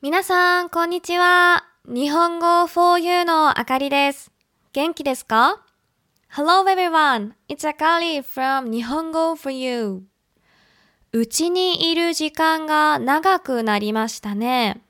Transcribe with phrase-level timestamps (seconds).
[0.00, 1.64] 皆さん、こんにちは。
[1.84, 4.30] 日本語 for you のあかりです。
[4.72, 5.64] 元気ですか
[6.32, 7.32] ?Hello everyone.
[7.48, 10.04] It's Akari from 日本語 for you.
[11.10, 14.82] うちにいる時間が長くなりましたね。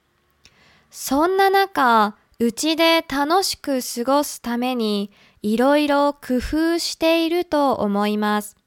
[0.90, 8.58] そんな中、うちで楽しく過ごすためにいろいろ工夫していると思います。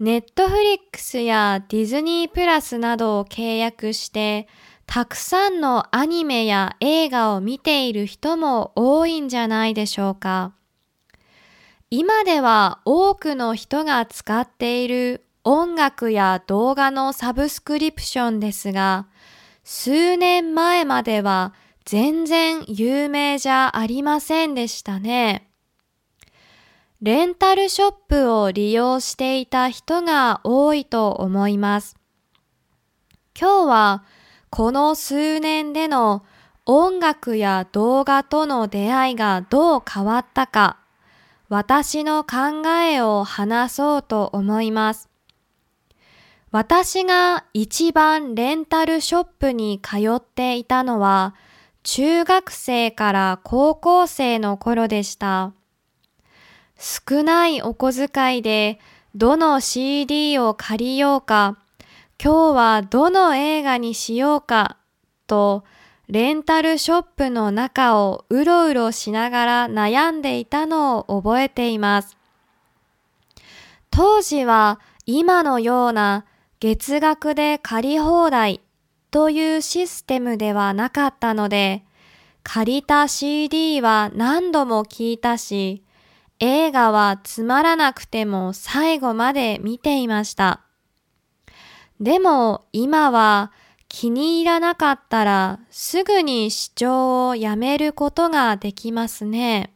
[0.00, 4.48] ネットフリックスやディズニープラスなどを契約して、
[4.90, 10.54] たくさんのアニメや映画を見ている人も多いんじゃないでしょうか。
[11.90, 19.06] 今では多くの人が使っている音楽や動画のサブスクリプションですが、
[19.62, 21.52] 数年前までは
[21.84, 25.50] 全然有名じゃありませんでしたね。
[27.02, 31.94] レンタルショップを利用していた人が多いと思います。
[33.38, 34.04] 今日は
[34.50, 36.24] この数年での
[36.64, 40.78] 音楽や動画との出会いがどう変わったか、
[41.48, 45.08] 私の考えを話そうと思います。
[46.50, 51.34] 私が一番レンタルショップに通っていたのは、
[51.82, 55.52] 中学生から高校生の頃でした。
[56.78, 58.78] 少ないお小遣いで
[59.14, 61.58] どの CD を借りようか、
[62.20, 64.78] 今日はどの映画にしようか
[65.28, 65.62] と
[66.08, 72.16] レンタルショップの中をうろうろしながら悩んでいたのを覚えています。
[73.92, 76.24] 当時は今のような
[76.58, 78.62] 月額で借り放題
[79.12, 81.84] というシステムではなかったので、
[82.42, 85.84] 借りた CD は何度も聞いたし、
[86.40, 90.67] 映画はつまらなくても最後まで見ていました。
[92.00, 93.52] でも今は
[93.88, 99.72] 気に入らなかったらすぐに視聴をやめることができますね。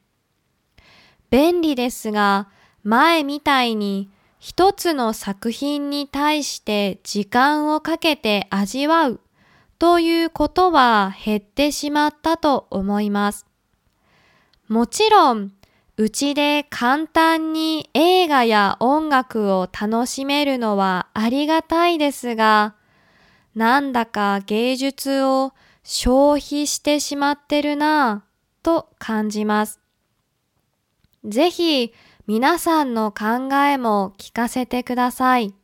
[1.31, 2.49] 便利ですが
[2.85, 9.21] 前みたいに一つの作品に対して時間をかけて味わう
[9.79, 13.47] ということは減ってしまったと思います。
[14.69, 15.53] もちろん
[16.03, 22.75] うちで簡単に映画や音楽を楽しめるのはありがたいですが、
[23.55, 25.53] なんだか芸術を
[25.85, 29.79] 消費してしまってるなぁと感じます。
[31.25, 31.93] ぜひ
[32.27, 35.55] 皆さんの考えも聞かせてください。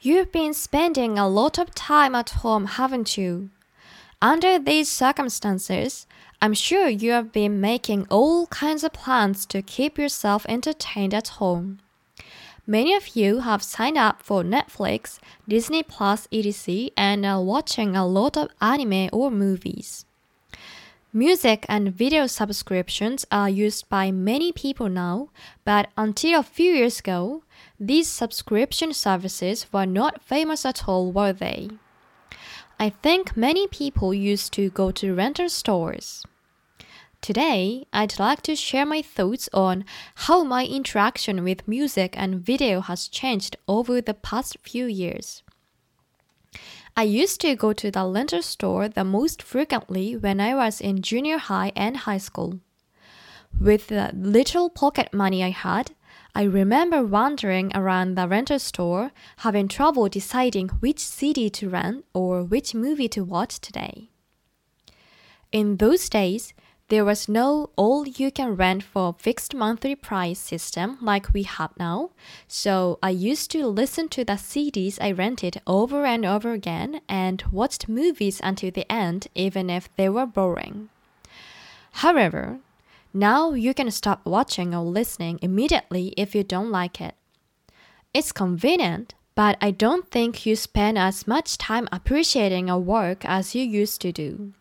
[0.00, 3.50] You've been spending a lot of time at home, haven't you?
[4.20, 6.08] Under these circumstances,
[6.42, 11.38] I'm sure you have been making all kinds of plans to keep yourself entertained at
[11.38, 11.78] home.
[12.66, 18.04] Many of you have signed up for Netflix, Disney Plus, etc., and are watching a
[18.04, 20.04] lot of anime or movies.
[21.12, 25.28] Music and video subscriptions are used by many people now,
[25.64, 27.44] but until a few years ago,
[27.78, 31.70] these subscription services were not famous at all, were they?
[32.80, 36.24] I think many people used to go to rental stores.
[37.22, 39.84] Today, I'd like to share my thoughts on
[40.26, 45.44] how my interaction with music and video has changed over the past few years.
[46.96, 51.00] I used to go to the rental store the most frequently when I was in
[51.00, 52.58] junior high and high school.
[53.56, 55.92] With the little pocket money I had,
[56.34, 62.42] I remember wandering around the rental store, having trouble deciding which CD to rent or
[62.42, 64.10] which movie to watch today.
[65.52, 66.52] In those days,
[66.92, 71.70] there was no all you can rent for fixed monthly price system like we have
[71.78, 72.10] now,
[72.46, 77.42] so I used to listen to the CDs I rented over and over again and
[77.50, 80.90] watched movies until the end even if they were boring.
[81.92, 82.58] However,
[83.14, 87.14] now you can stop watching or listening immediately if you don't like it.
[88.12, 93.54] It's convenient, but I don't think you spend as much time appreciating a work as
[93.54, 94.52] you used to do.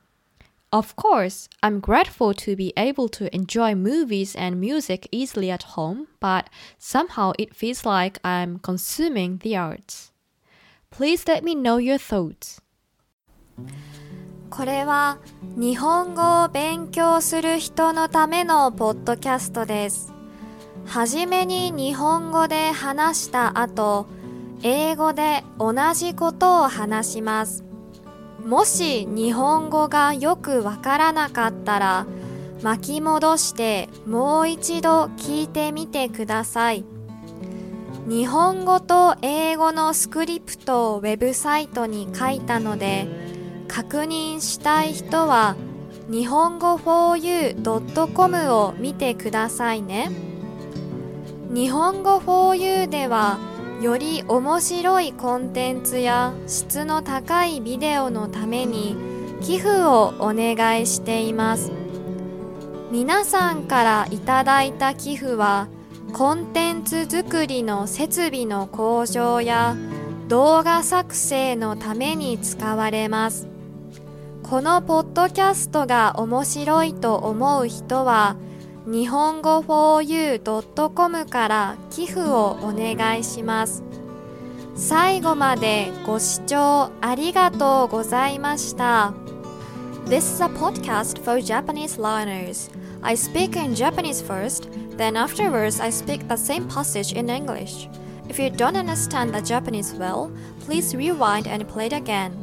[0.73, 6.07] Of course, I'm grateful to be able to enjoy movies and music easily at home,
[6.21, 10.11] but somehow it feels like I'm consuming the arts.
[10.89, 12.61] Please let me know your thoughts.
[14.49, 15.17] これは
[15.57, 20.13] 日本語を勉強する人のためのポッドキャストです。
[20.85, 24.07] はじめに日本語で話した後、
[24.63, 27.70] 英語で同じことを話します。
[28.45, 32.05] もし日本語がよくわからなかったら
[32.61, 36.85] 巻き戻してもう一度聞いてみてください。
[38.07, 43.07] 日本語と英語のスクリプトをウェブサイトに書いたので
[43.67, 45.55] 確認したい人は
[46.09, 50.11] 日本語 4u.com を見てくださいね
[51.53, 53.37] 日本語 4u では
[53.81, 58.95] より面白いコンテンツや質の高いビデオのために
[59.41, 61.71] 寄付をお願いしています。
[62.91, 65.67] 皆さんからいただいた寄付は
[66.13, 69.75] コンテンツ作りの設備の向上や
[70.27, 73.47] 動画作成のために使われます。
[74.43, 78.35] このポッドキャストが面白いと思う人は
[78.87, 83.83] 日本語 4u.com から寄付をお願いします
[84.75, 89.13] 最後までご視聴ありがとうございました
[90.07, 92.71] This is a podcast for Japanese learners.
[93.03, 94.67] I speak in Japanese first,
[94.97, 97.87] then afterwards I speak the same passage in English.
[98.27, 100.31] If you don't understand the Japanese well,
[100.65, 102.40] please rewind and play it again.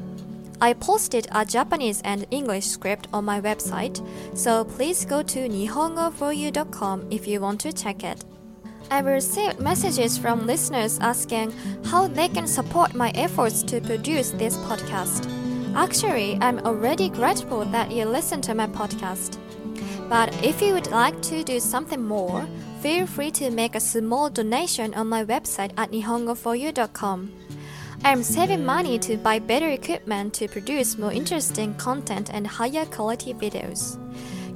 [0.60, 4.04] I posted a Japanese and English script on my website,
[4.36, 8.24] so please go to nihongo4u.com if you want to check it.
[8.90, 11.52] I received messages from listeners asking
[11.84, 15.30] how they can support my efforts to produce this podcast.
[15.76, 19.38] Actually, I'm already grateful that you listen to my podcast.
[20.08, 22.48] But if you would like to do something more,
[22.80, 27.30] feel free to make a small donation on my website at nihongo4u.com.
[28.04, 32.86] I am saving money to buy better equipment to produce more interesting content and higher
[32.86, 33.98] quality videos.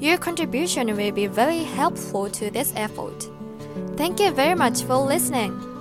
[0.01, 3.29] Your contribution will be very helpful to this effort.
[3.97, 5.72] Thank you very much for listening.